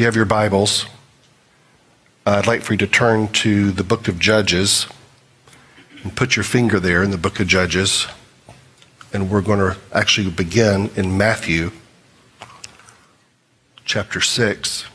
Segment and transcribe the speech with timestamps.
[0.00, 0.86] you have your Bibles,
[2.24, 4.86] uh, I'd like for you to turn to the book of Judges
[6.02, 8.06] and put your finger there in the book of Judges.
[9.12, 11.72] And we're going to actually begin in Matthew
[13.84, 14.86] chapter 6.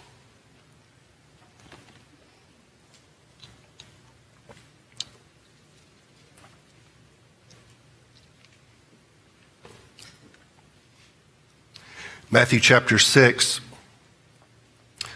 [12.32, 13.62] Matthew chapter 6.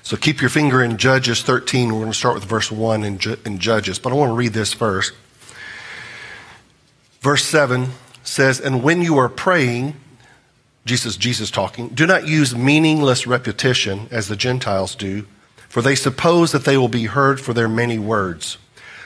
[0.10, 1.93] So keep your finger in Judges 13.
[1.93, 4.54] We're going to start with verse 1 in, in Judges, but I want to read
[4.54, 5.14] this first.
[7.21, 7.89] Verse 7
[8.24, 9.93] says, And when you are praying,
[10.83, 15.28] Jesus, Jesus talking, do not use meaningless repetition as the Gentiles do,
[15.68, 18.57] for they suppose that they will be heard for their many words.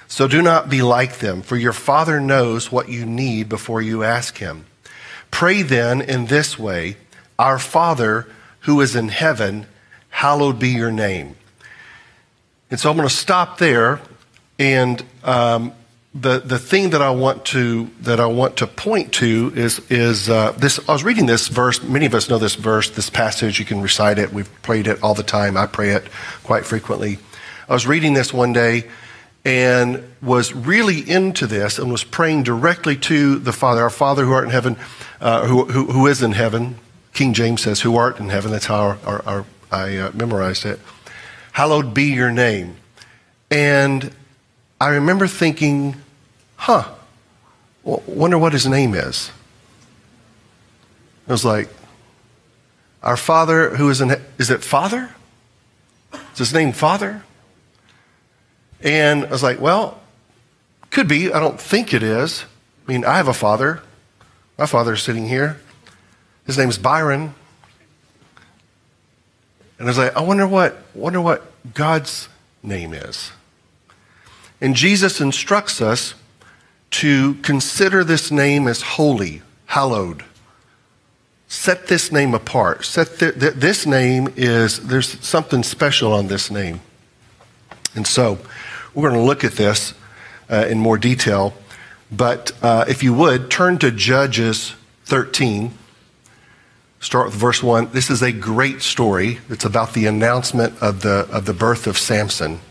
[0.08, 4.04] So do not be like them, for your Father knows what you need before you
[4.04, 4.68] ask Him.
[5.32, 6.96] Pray then in this way
[7.38, 8.26] Our Father
[8.62, 9.68] who is in heaven,
[10.14, 11.36] hallowed be your name.
[12.70, 14.00] And so I'm going to stop there.
[14.60, 15.74] And um,
[16.14, 20.30] the, the thing that I want to that I want to point to is is
[20.30, 20.80] uh, this.
[20.88, 21.82] I was reading this verse.
[21.82, 23.58] Many of us know this verse, this passage.
[23.58, 24.32] You can recite it.
[24.32, 25.58] We've prayed it all the time.
[25.58, 26.04] I pray it
[26.44, 27.18] quite frequently.
[27.68, 28.86] I was reading this one day
[29.44, 34.32] and was really into this and was praying directly to the Father, our Father who
[34.32, 34.78] art in heaven,
[35.20, 36.76] uh, who, who, who is in heaven.
[37.14, 40.66] King James says, "Who art in heaven." That's how our, our, our I uh, memorized
[40.66, 40.80] it.
[41.52, 42.78] Hallowed be your name.
[43.50, 44.14] And
[44.80, 45.96] I remember thinking,
[46.56, 46.94] huh,
[47.84, 49.32] wonder what his name is.
[51.28, 51.70] It was like,
[53.02, 55.10] our Father who is in, is it Father?
[56.34, 57.24] Is his name Father?
[58.82, 60.02] And I was like, well,
[60.90, 61.34] could be.
[61.34, 62.46] I don't think it is.
[62.88, 63.82] I mean, I have a father.
[64.58, 65.60] My father's sitting here.
[66.46, 67.34] His name is Byron.
[69.84, 72.30] And I was like, I wonder what, wonder what God's
[72.64, 73.34] name is.
[74.62, 76.14] And Jesus instructs us
[76.92, 80.24] to consider this name as holy, hallowed.
[81.50, 82.86] Set this name apart.
[82.86, 86.80] Set th- th- this name is, there's something special on this name.
[87.94, 88.40] And so
[88.94, 89.94] we're going to look at this
[90.50, 91.56] uh, in more detail.
[92.10, 95.74] But uh, if you would, turn to Judges 13.
[97.04, 97.90] Start with verse 1.
[97.92, 99.40] This is a great story.
[99.50, 102.62] It's about the announcement of the, of the birth of Samson.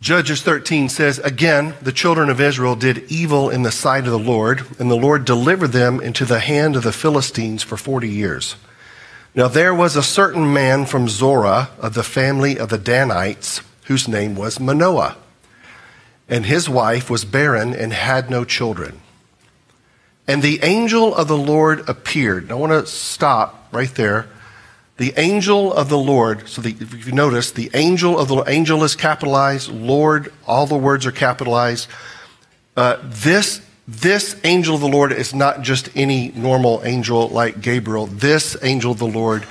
[0.00, 4.20] Judges 13 says, Again, the children of Israel did evil in the sight of the
[4.20, 8.54] Lord, and the Lord delivered them into the hand of the Philistines for 40 years.
[9.34, 14.06] Now there was a certain man from Zorah of the family of the Danites, whose
[14.06, 15.16] name was Manoah,
[16.28, 19.00] and his wife was barren and had no children.
[20.28, 22.50] And the angel of the Lord appeared.
[22.50, 24.28] I want to stop right there.
[24.96, 28.82] The angel of the Lord, so the, if you notice, the angel of the angel
[28.82, 31.88] is capitalized, Lord, all the words are capitalized.
[32.76, 38.06] Uh, this, this angel of the Lord is not just any normal angel like Gabriel.
[38.06, 39.46] This angel of the Lord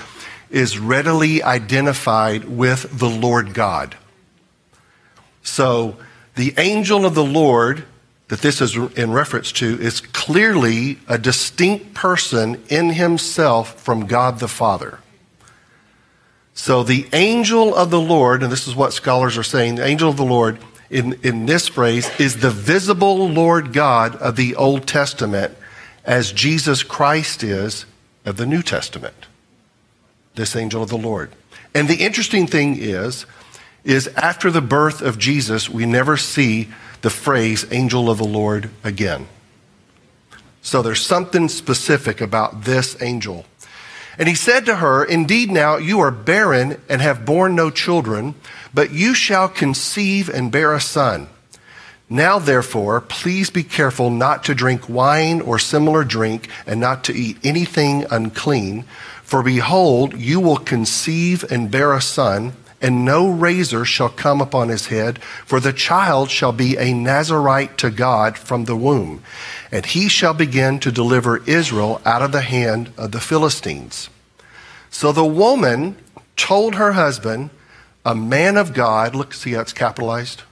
[0.49, 3.95] is readily identified with the Lord God.
[5.43, 5.97] So
[6.33, 7.85] the angel of the Lord
[8.27, 14.39] that this is in reference to is clearly a distinct person in himself from God
[14.39, 14.99] the Father.
[16.53, 20.09] So the angel of the Lord, and this is what scholars are saying, the angel
[20.09, 20.57] of the Lord
[20.89, 25.55] in, in this phrase is the visible Lord God of the Old Testament
[26.03, 27.85] as Jesus Christ is
[28.23, 29.27] of the New Testament.
[30.35, 31.31] This angel of the Lord.
[31.73, 33.25] And the interesting thing is,
[33.83, 36.69] is after the birth of Jesus, we never see
[37.01, 39.27] the phrase angel of the Lord again.
[40.61, 43.45] So there's something specific about this angel.
[44.17, 48.35] And he said to her, Indeed, now you are barren and have borne no children,
[48.73, 51.27] but you shall conceive and bear a son.
[52.09, 57.13] Now, therefore, please be careful not to drink wine or similar drink and not to
[57.13, 58.83] eat anything unclean.
[59.23, 64.69] For behold, you will conceive and bear a son and no razor shall come upon
[64.69, 69.23] his head, for the child shall be a Nazarite to God from the womb,
[69.71, 74.09] and he shall begin to deliver Israel out of the hand of the Philistines.
[74.89, 75.97] So the woman
[76.35, 77.49] told her husband,
[78.05, 80.43] a man of God, look, see how it's capitalized?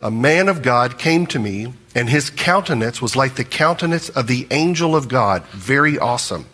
[0.00, 4.26] A man of God came to me, and his countenance was like the countenance of
[4.26, 5.44] the angel of God.
[5.46, 6.46] Very awesome.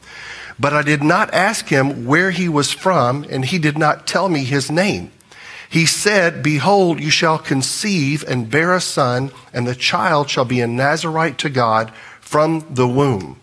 [0.58, 4.28] But I did not ask him where he was from, and he did not tell
[4.28, 5.10] me his name.
[5.68, 10.60] He said, Behold, you shall conceive and bear a son, and the child shall be
[10.60, 13.40] a Nazarite to God from the womb.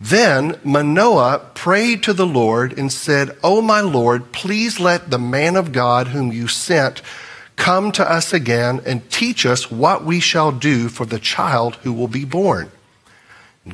[0.00, 5.56] Then Manoah prayed to the Lord and said, O my Lord, please let the man
[5.56, 7.02] of God whom you sent
[7.56, 11.92] come to us again and teach us what we shall do for the child who
[11.92, 12.70] will be born.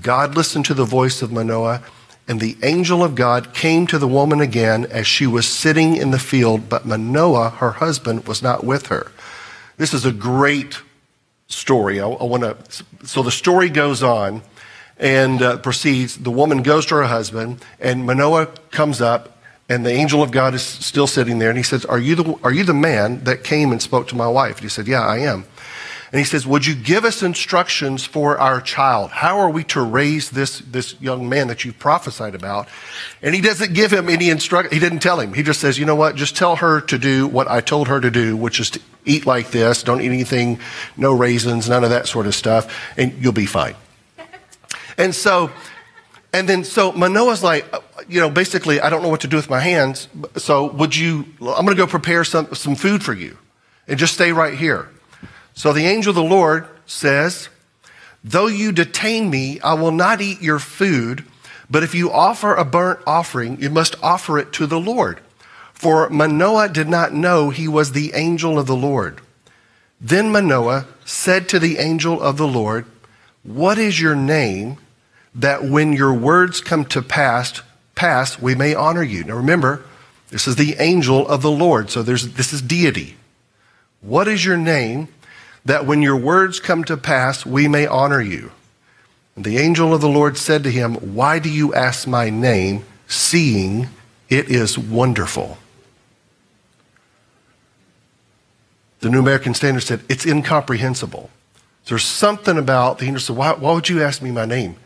[0.03, 1.83] God listened to the voice of Manoah,
[2.29, 6.11] and the angel of God came to the woman again as she was sitting in
[6.11, 9.13] the field, but Manoah, her husband, was not with her.
[9.77, 10.81] This is a great
[11.47, 12.01] story.
[12.01, 14.43] I, I want to, so the story goes on
[14.99, 16.17] and uh, proceeds.
[16.17, 19.39] The woman goes to her husband, and Manoah comes up,
[19.69, 22.39] and the angel of God is still sitting there, and he says, "Are you the
[22.43, 25.03] are you the man that came and spoke to my wife?" And he said, "Yeah,
[25.03, 25.45] I am."
[26.13, 29.11] And he says, Would you give us instructions for our child?
[29.11, 32.69] How are we to raise this, this young man that you've prophesied about?
[33.23, 34.73] And he doesn't give him any instruction.
[34.73, 35.35] He didn't tell him.
[35.35, 36.15] He just says, You know what?
[36.15, 39.27] Just tell her to do what I told her to do, which is to eat
[39.27, 39.83] like this.
[39.83, 40.61] Don't eat anything,
[40.97, 43.75] no raisins, none of that sort of stuff, and you'll be fine.
[44.99, 45.51] And so,
[46.33, 49.37] and then so Manoah's like, uh, you know, basically, I don't know what to do
[49.37, 50.09] with my hands.
[50.37, 53.37] So would you, I'm going to go prepare some, some food for you
[53.89, 54.89] and just stay right here.
[55.57, 57.49] So the angel of the Lord says,
[58.23, 61.25] though you detain me, I will not eat your food.
[61.69, 65.19] But if you offer a burnt offering, you must offer it to the Lord.
[65.73, 69.21] For Manoah did not know he was the angel of the Lord.
[70.01, 72.87] Then Manoah said to the angel of the Lord,
[73.43, 74.79] What is your name?
[75.37, 77.63] that when your words come to pass,
[77.95, 79.23] pass, we may honor you.
[79.23, 79.85] Now remember,
[80.31, 83.17] this is the angel of the Lord, so there's, this is deity.
[84.01, 85.09] What is your name
[85.67, 88.53] that when your words come to pass, we may honor you?
[89.35, 92.85] And the angel of the Lord said to him, Why do you ask my name,
[93.07, 93.89] seeing
[94.29, 95.59] it is wonderful?
[99.01, 101.31] The New American Standard said, It's incomprehensible.
[101.87, 104.77] There's something about the angel said, why, why would you ask me my name?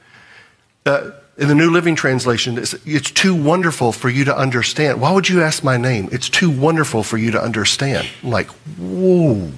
[0.85, 5.01] Uh, in the New Living Translation, it's, it's, too wonderful for you to understand.
[5.01, 6.11] Why would you ask my name?
[6.13, 8.07] It's too wonderful for you to understand.
[8.23, 8.49] I'm like,
[8.79, 9.51] whoa.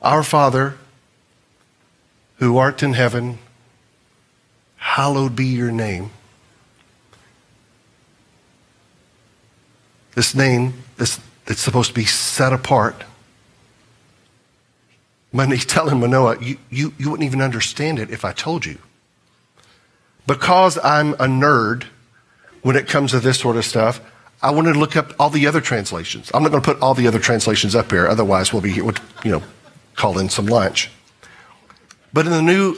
[0.00, 0.76] Our Father,
[2.36, 3.38] who art in heaven,
[4.76, 6.10] hallowed be your name.
[10.14, 13.04] This name this, that's supposed to be set apart
[15.30, 18.78] when he's telling Manoah, you, you, you wouldn't even understand it if I told you.
[20.26, 21.84] Because I'm a nerd
[22.62, 24.00] when it comes to this sort of stuff,
[24.42, 26.30] I wanted to look up all the other translations.
[26.32, 28.84] I'm not going to put all the other translations up here, otherwise we'll be here,
[29.24, 29.42] you know,
[29.98, 30.90] call in some lunch.
[32.12, 32.76] But in the new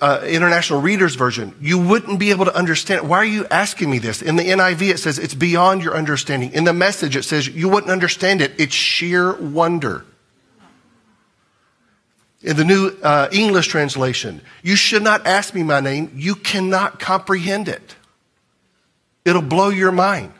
[0.00, 3.08] uh, International Reader's Version, you wouldn't be able to understand.
[3.08, 4.22] Why are you asking me this?
[4.22, 6.52] In the NIV, it says it's beyond your understanding.
[6.52, 8.52] In the message, it says you wouldn't understand it.
[8.58, 10.06] It's sheer wonder.
[12.42, 16.10] In the New uh, English translation, you should not ask me my name.
[16.14, 17.96] You cannot comprehend it.
[19.26, 20.32] It'll blow your mind.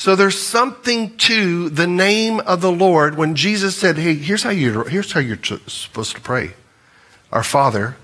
[0.00, 4.48] So there's something to the name of the Lord when Jesus said, Hey, here's how,
[4.48, 5.36] you're, here's how you're
[5.66, 6.52] supposed to pray.
[7.30, 7.98] Our Father,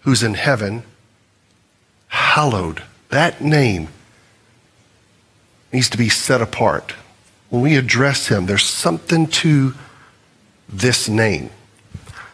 [0.00, 0.84] who's in heaven,
[2.06, 2.82] hallowed.
[3.10, 3.88] That name
[5.70, 6.94] needs to be set apart.
[7.50, 9.74] When we address him, there's something to
[10.66, 11.50] this name.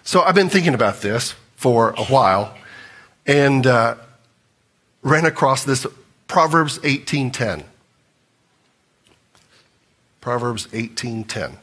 [0.05, 2.56] So I've been thinking about this for a while
[3.26, 3.97] and uh,
[5.02, 5.85] ran across this
[6.29, 7.64] Proverbs 18:10.
[10.25, 11.59] Proverbs 18:10.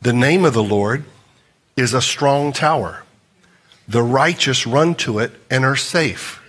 [0.00, 1.06] The name of the Lord
[1.74, 3.02] is a strong tower.
[3.88, 6.40] The righteous run to it and are safe.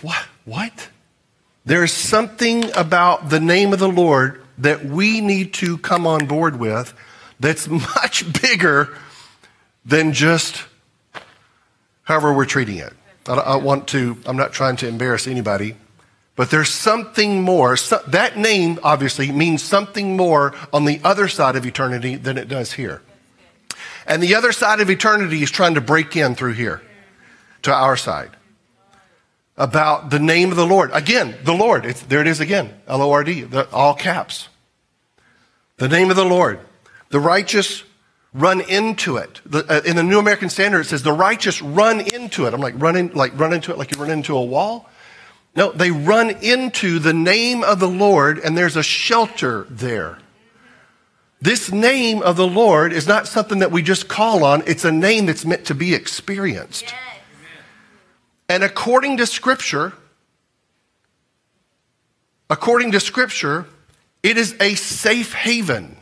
[0.00, 0.26] What?
[0.44, 0.90] What?
[1.66, 6.60] There's something about the name of the Lord that we need to come on board
[6.60, 6.94] with
[7.40, 7.66] that's
[7.96, 8.96] much bigger
[9.84, 10.66] than just
[12.10, 12.92] however we're treating it.
[13.26, 15.76] I, I want to, I'm not trying to embarrass anybody,
[16.34, 17.76] but there's something more.
[17.76, 22.48] So, that name obviously means something more on the other side of eternity than it
[22.48, 23.00] does here.
[24.06, 26.82] And the other side of eternity is trying to break in through here
[27.62, 28.30] to our side
[29.56, 30.90] about the name of the Lord.
[30.92, 31.86] Again, the Lord.
[31.86, 32.74] It's, there it is again.
[32.88, 34.48] L O R D, all caps.
[35.76, 36.58] The name of the Lord.
[37.10, 37.84] The righteous
[38.32, 39.40] run into it.
[39.44, 42.54] The, uh, in the New American Standard, it says the righteous run into it.
[42.54, 44.88] I'm like, run in, like run into it like you run into a wall.
[45.56, 50.18] No, they run into the name of the Lord and there's a shelter there.
[51.42, 54.62] This name of the Lord is not something that we just call on.
[54.66, 56.84] It's a name that's meant to be experienced.
[56.84, 56.96] Yeah.
[58.50, 59.92] And according to Scripture,
[62.48, 63.66] according to Scripture,
[64.22, 65.96] It is a safe haven.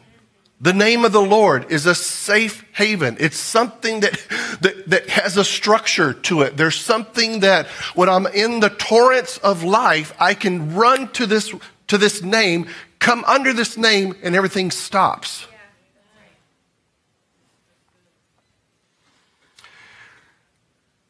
[0.60, 3.16] The name of the Lord is a safe haven.
[3.20, 4.20] It's something that,
[4.60, 6.56] that, that, has a structure to it.
[6.56, 11.54] There's something that when I'm in the torrents of life, I can run to this,
[11.86, 12.66] to this name,
[12.98, 15.46] come under this name, and everything stops.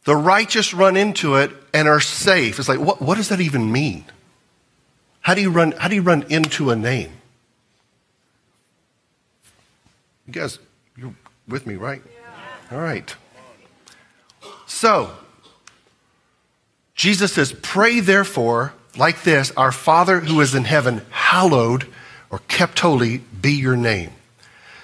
[0.04, 2.58] The righteous run into it and are safe.
[2.58, 4.04] It's like, what, what does that even mean?
[5.20, 7.17] How do you run, how do you run into a name?
[10.28, 10.58] You guys,
[10.94, 11.14] you're
[11.48, 12.02] with me, right?
[12.04, 12.76] Yeah.
[12.76, 13.16] All right.
[14.66, 15.10] So,
[16.94, 21.86] Jesus says, Pray therefore like this Our Father who is in heaven, hallowed
[22.28, 24.10] or kept holy be your name.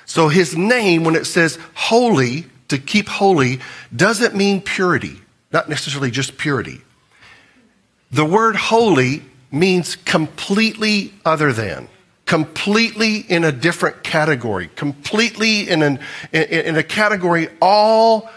[0.06, 3.60] So, his name, when it says holy, to keep holy,
[3.94, 5.20] doesn't mean purity,
[5.52, 6.80] not necessarily just purity.
[8.10, 11.88] The word holy means completely other than
[12.26, 15.98] completely in a different category, completely in, an,
[16.32, 18.30] in, in, a category all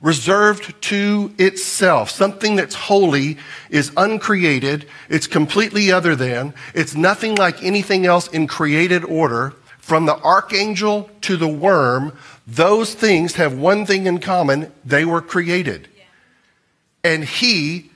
[0.00, 2.10] reserved to itself.
[2.10, 3.38] Something that's holy
[3.70, 9.54] is uncreated, it's completely other than, it's nothing like anything else in created order.
[9.78, 12.12] From the archangel to the worm,
[12.46, 15.88] those things have one thing in common they were created.
[17.02, 17.90] And he,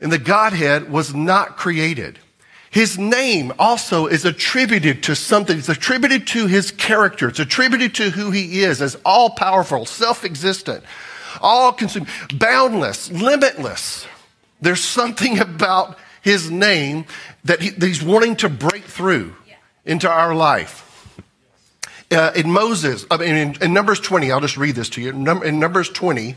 [0.00, 2.18] in the Godhead, was not created.
[2.70, 5.58] His name also is attributed to something.
[5.58, 7.28] It's attributed to his character.
[7.28, 10.84] It's attributed to who he is as all powerful, self existent,
[11.40, 14.06] all consuming, boundless, limitless.
[14.60, 17.06] There's something about his name
[17.44, 19.34] that, he, that he's wanting to break through
[19.84, 20.86] into our life.
[22.12, 25.10] Uh, in Moses, I mean, in, in, Numbers 20, I'll just read this to you.
[25.10, 26.34] In Numbers 20,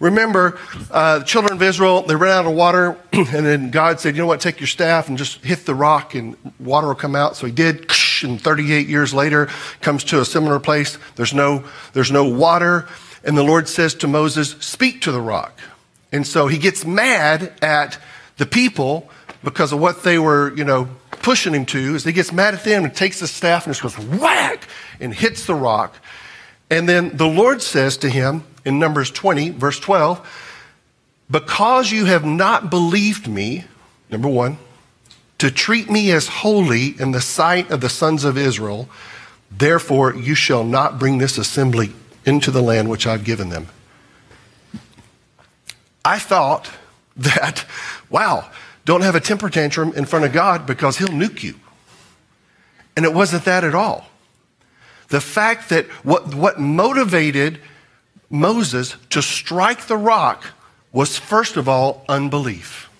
[0.00, 0.58] Remember,
[0.90, 4.22] uh, the children of Israel, they ran out of water, and then God said, You
[4.22, 7.36] know what, take your staff and just hit the rock, and water will come out.
[7.36, 7.90] So he did,
[8.22, 9.48] and 38 years later,
[9.80, 10.98] comes to a similar place.
[11.16, 12.88] There's no, there's no water.
[13.24, 15.58] And the Lord says to Moses, Speak to the rock.
[16.12, 17.98] And so he gets mad at
[18.36, 19.10] the people
[19.42, 21.94] because of what they were, you know, pushing him to.
[21.94, 24.68] Is he gets mad at them and takes the staff and just goes whack
[25.00, 25.94] and hits the rock.
[26.70, 30.44] And then the Lord says to him, in Numbers 20, verse 12,
[31.30, 33.64] because you have not believed me,
[34.10, 34.58] number one,
[35.38, 38.88] to treat me as holy in the sight of the sons of Israel,
[39.50, 41.92] therefore you shall not bring this assembly
[42.24, 43.68] into the land which I've given them.
[46.04, 46.70] I thought
[47.16, 47.64] that,
[48.10, 48.50] wow,
[48.84, 51.54] don't have a temper tantrum in front of God because he'll nuke you.
[52.96, 54.06] And it wasn't that at all.
[55.08, 57.60] The fact that what, what motivated
[58.28, 60.44] Moses to strike the rock
[60.92, 62.90] was, first of all, unbelief.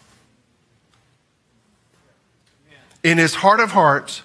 [3.02, 4.22] In his heart of hearts,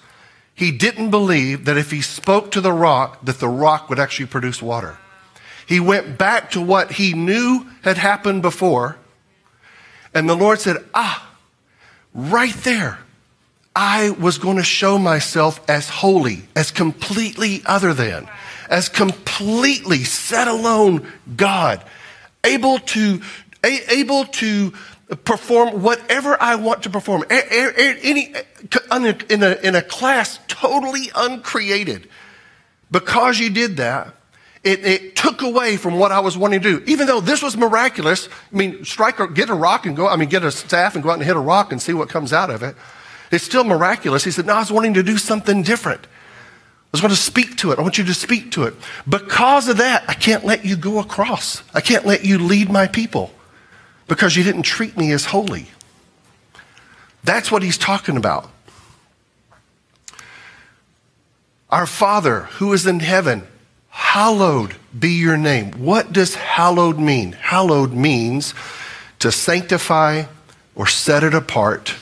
[0.54, 4.26] he didn't believe that if he spoke to the rock, that the rock would actually
[4.26, 4.98] produce water.
[5.66, 8.96] He went back to what he knew had happened before,
[10.14, 11.34] and the Lord said, Ah,
[12.12, 12.98] right there,
[13.74, 18.28] I was going to show myself as holy, as completely other than
[18.72, 21.84] as completely set alone God,
[22.42, 23.20] able to,
[23.62, 24.72] able to
[25.24, 27.24] perform whatever I want to perform.
[27.30, 28.34] Any,
[29.30, 32.08] in, a, in a class totally uncreated.
[32.90, 34.14] Because you did that,
[34.64, 36.84] it, it, took away from what I was wanting to do.
[36.86, 40.16] Even though this was miraculous, I mean, strike or get a rock and go, I
[40.16, 42.32] mean, get a staff and go out and hit a rock and see what comes
[42.32, 42.74] out of it.
[43.32, 44.22] It's still miraculous.
[44.22, 46.06] He said, no, I was wanting to do something different
[46.92, 47.78] I was going to speak to it.
[47.78, 48.74] I want you to speak to it.
[49.08, 51.62] Because of that, I can't let you go across.
[51.72, 53.30] I can't let you lead my people
[54.08, 55.68] because you didn't treat me as holy.
[57.24, 58.50] That's what he's talking about.
[61.70, 63.44] Our Father who is in heaven,
[63.88, 65.72] hallowed be your name.
[65.72, 67.32] What does hallowed mean?
[67.32, 68.52] Hallowed means
[69.20, 70.24] to sanctify
[70.74, 71.94] or set it apart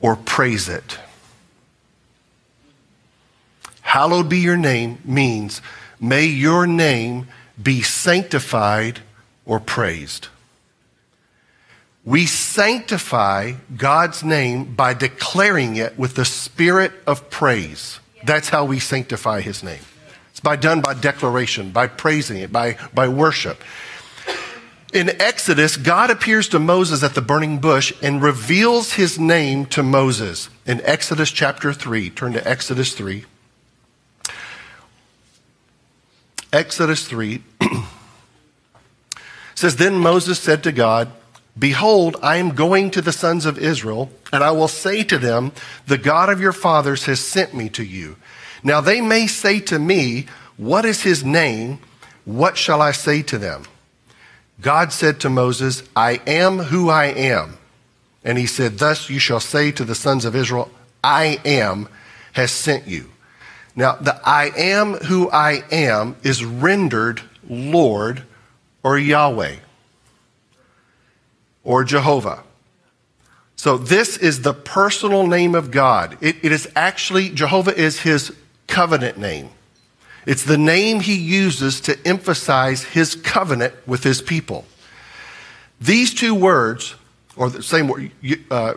[0.00, 0.98] or praise it.
[3.80, 5.60] Hallowed be your name means,
[6.00, 7.28] may your name
[7.60, 9.00] be sanctified
[9.44, 10.28] or praised.
[12.04, 18.00] We sanctify God's name by declaring it with the spirit of praise.
[18.24, 19.82] That's how we sanctify his name.
[20.30, 23.60] It's by done by declaration, by praising it, by, by worship.
[24.92, 29.84] In Exodus, God appears to Moses at the burning bush and reveals his name to
[29.84, 30.48] Moses.
[30.66, 33.24] In Exodus chapter 3, turn to Exodus 3.
[36.52, 37.40] Exodus 3
[39.54, 41.12] says, Then Moses said to God,
[41.56, 45.52] Behold, I am going to the sons of Israel, and I will say to them,
[45.86, 48.16] The God of your fathers has sent me to you.
[48.64, 51.78] Now they may say to me, What is his name?
[52.24, 53.64] What shall I say to them?
[54.60, 57.58] God said to Moses, I am who I am.
[58.22, 60.70] And he said, Thus you shall say to the sons of Israel,
[61.02, 61.88] I am
[62.32, 63.10] has sent you.
[63.74, 68.24] Now, the I am who I am is rendered Lord
[68.82, 69.56] or Yahweh
[71.64, 72.42] or Jehovah.
[73.56, 76.18] So this is the personal name of God.
[76.20, 78.34] It, it is actually, Jehovah is his
[78.66, 79.50] covenant name.
[80.26, 84.64] It's the name he uses to emphasize his covenant with his people.
[85.80, 86.94] These two words,
[87.36, 88.10] or the same word,
[88.50, 88.74] uh,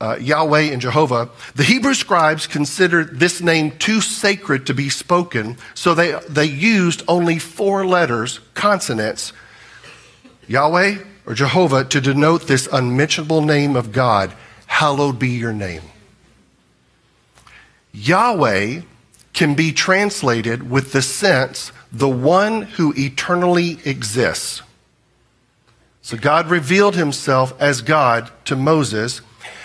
[0.00, 5.56] uh, Yahweh and Jehovah, the Hebrew scribes considered this name too sacred to be spoken,
[5.74, 9.32] so they, they used only four letters, consonants,
[10.48, 14.34] Yahweh or Jehovah, to denote this unmentionable name of God.
[14.66, 15.82] Hallowed be your name.
[17.92, 18.80] Yahweh
[19.32, 24.62] can be translated with the sense, the one who eternally exists.
[26.02, 29.20] So God revealed himself as God to Moses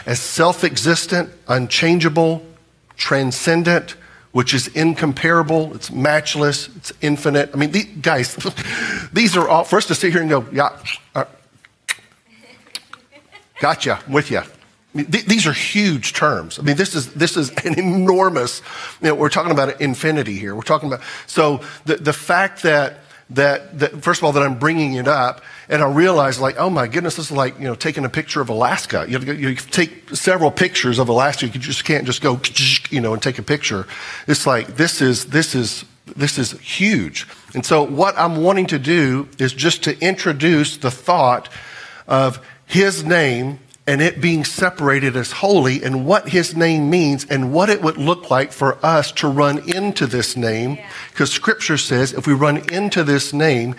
[0.06, 2.44] as self existent, unchangeable,
[2.96, 3.92] transcendent,
[4.32, 7.50] which is incomparable, it's matchless, it's infinite.
[7.54, 8.36] I mean, these, guys,
[9.14, 10.80] these are all, for us to sit here and go, yeah,
[11.14, 11.26] uh,
[13.60, 14.42] gotcha, with you.
[15.06, 16.60] These are huge terms.
[16.60, 18.62] I mean, this is, this is an enormous,
[19.02, 20.56] you know, we're talking about infinity here.
[20.56, 23.00] We're talking about, so the, the fact that,
[23.32, 26.70] that, that, first of all, that I'm bringing it up, and I realize, like, oh
[26.70, 29.06] my goodness, this is like, you know, taking a picture of Alaska.
[29.08, 31.48] You, you take several pictures of Alaska.
[31.48, 32.40] You just can't just go,
[32.90, 33.86] you know, and take a picture.
[34.28, 35.84] It's like, this is, this is,
[36.16, 37.28] this is huge.
[37.54, 41.50] And so what I'm wanting to do is just to introduce the thought
[42.08, 47.54] of his name and it being separated as holy and what his name means and
[47.54, 50.78] what it would look like for us to run into this name.
[51.10, 51.38] Because yeah.
[51.38, 53.76] scripture says if we run into this name,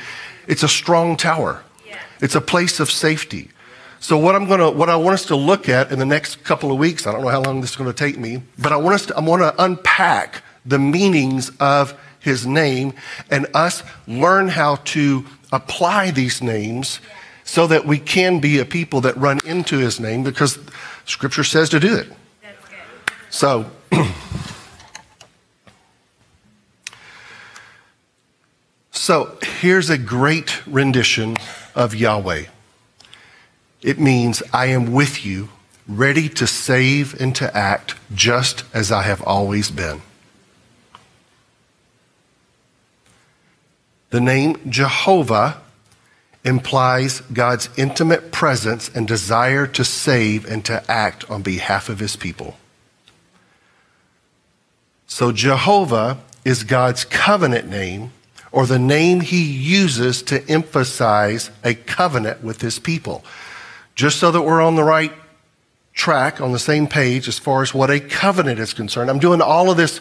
[0.47, 1.63] it's a strong tower.
[1.87, 2.01] Yeah.
[2.23, 3.51] It's a place of safety.
[4.01, 6.43] So what I'm going to, what I want us to look at in the next
[6.43, 8.73] couple of weeks, I don't know how long this is going to take me, but
[8.73, 12.95] I want us to, I want to unpack the meanings of his name
[13.31, 17.15] and us learn how to apply these names yeah
[17.49, 20.59] so that we can be a people that run into his name because
[21.07, 22.07] scripture says to do it.
[23.31, 23.71] So,
[28.91, 31.39] so here's a great rendition
[31.75, 32.45] of Yahweh.
[33.81, 35.49] It means, I am with you,
[35.89, 40.03] ready to save and to act just as I have always been.
[44.11, 45.63] The name Jehovah
[46.45, 52.17] implies God's intimate presence and desire to save and to act on behalf of his
[52.17, 52.57] people.
[55.07, 58.13] So Jehovah is God's covenant name
[58.53, 63.25] or the name he uses to emphasize a covenant with his people.
[63.95, 65.13] Just so that we're on the right
[65.93, 69.11] track, on the same page as far as what a covenant is concerned.
[69.11, 70.01] I'm doing all of this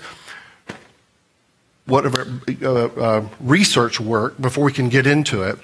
[1.87, 2.27] whatever
[2.61, 5.57] uh, uh, research work before we can get into it.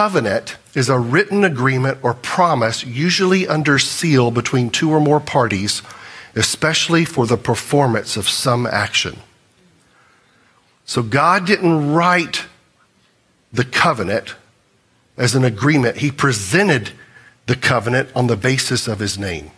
[0.00, 5.82] Covenant is a written agreement or promise, usually under seal between two or more parties,
[6.34, 9.18] especially for the performance of some action.
[10.86, 12.46] So God didn't write
[13.52, 14.36] the covenant
[15.18, 16.92] as an agreement, He presented
[17.44, 19.50] the covenant on the basis of His name.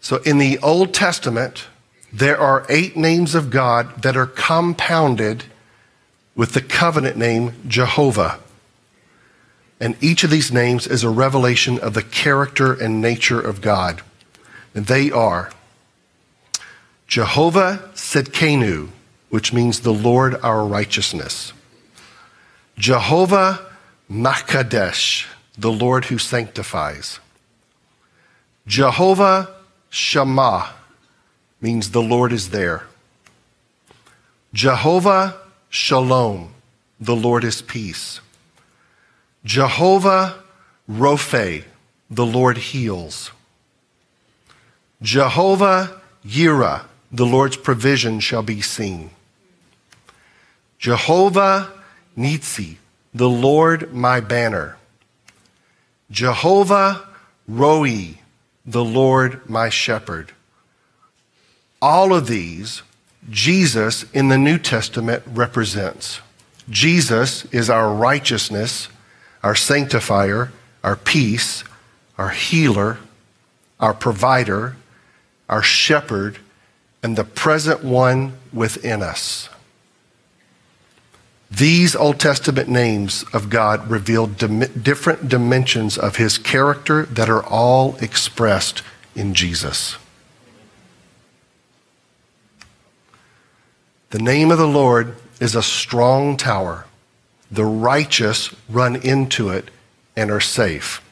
[0.00, 1.66] So in the Old Testament,
[2.10, 5.44] there are eight names of God that are compounded
[6.36, 8.38] with the covenant name Jehovah.
[9.80, 14.02] And each of these names is a revelation of the character and nature of God.
[14.74, 15.50] And they are
[17.08, 18.90] Jehovah Tsidkenu,
[19.30, 21.52] which means the Lord our righteousness.
[22.78, 23.66] Jehovah
[24.10, 27.18] Makadesh, the Lord who sanctifies.
[28.66, 29.54] Jehovah
[29.88, 30.74] Shammah
[31.60, 32.84] means the Lord is there.
[34.52, 35.40] Jehovah
[35.76, 36.54] Shalom,
[36.98, 38.20] the Lord is peace.
[39.44, 40.42] Jehovah
[40.88, 41.64] Rophe,
[42.10, 43.30] the Lord heals.
[45.02, 49.10] Jehovah Yireh, the Lord's provision shall be seen.
[50.78, 51.70] Jehovah
[52.16, 52.76] Nitsi,
[53.12, 54.78] the Lord my banner.
[56.10, 57.06] Jehovah
[57.46, 58.18] Roi,
[58.64, 60.32] the Lord my shepherd.
[61.82, 62.80] All of these
[63.30, 66.20] Jesus in the New Testament represents.
[66.68, 68.88] Jesus is our righteousness,
[69.42, 71.64] our sanctifier, our peace,
[72.18, 72.98] our healer,
[73.80, 74.76] our provider,
[75.48, 76.38] our shepherd,
[77.02, 79.48] and the present one within us.
[81.50, 87.44] These Old Testament names of God reveal dim- different dimensions of his character that are
[87.44, 88.82] all expressed
[89.14, 89.96] in Jesus.
[94.16, 96.86] The name of the Lord is a strong tower.
[97.50, 99.70] The righteous run into it
[100.16, 101.02] and are safe.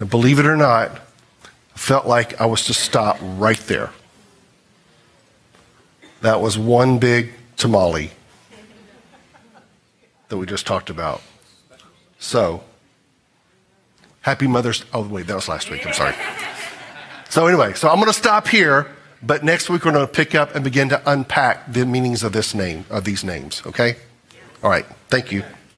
[0.00, 3.90] Now, believe it or not, I felt like I was to stop right there.
[6.22, 8.12] That was one big tamale
[10.30, 11.20] that we just talked about.
[12.18, 12.64] So,
[14.22, 14.82] happy Mother's.
[14.94, 15.86] Oh, wait, that was last week.
[15.86, 16.14] I'm sorry.
[17.28, 20.34] So, anyway, so I'm going to stop here, but next week we're going to pick
[20.34, 23.96] up and begin to unpack the meanings of this name, of these names, okay?
[24.62, 24.86] All right.
[25.08, 25.44] Thank you.